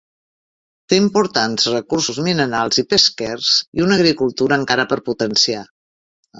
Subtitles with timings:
[0.93, 5.65] Té importants recursos minerals i pesquers i una agricultura encara per potenciar.